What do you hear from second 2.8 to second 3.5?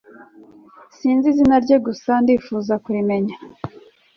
kurimenya